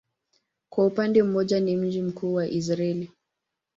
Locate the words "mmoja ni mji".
1.23-2.01